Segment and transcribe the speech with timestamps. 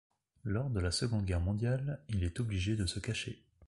[0.45, 3.43] Lors de la Seconde Guerre mondiale, il est obligé de se cacher.